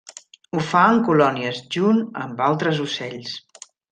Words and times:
Ho 0.53 0.61
fa 0.69 0.79
en 0.93 1.01
colònies, 1.09 1.59
junt 1.77 2.01
amb 2.23 2.43
altres 2.47 2.83
ocells. 2.89 3.37